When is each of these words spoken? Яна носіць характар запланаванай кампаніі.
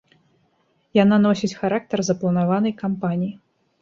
Яна 1.03 1.19
носіць 1.27 1.51
характар 1.59 2.03
запланаванай 2.09 2.77
кампаніі. 2.85 3.33